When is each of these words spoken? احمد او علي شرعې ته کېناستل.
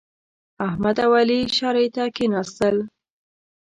احمد 0.67 0.97
او 1.05 1.11
علي 1.19 1.39
شرعې 1.57 1.87
ته 1.95 2.03
کېناستل. 2.15 2.75